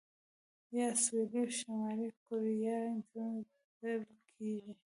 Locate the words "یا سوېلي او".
0.77-1.49